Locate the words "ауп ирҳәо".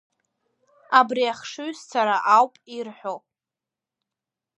2.35-3.15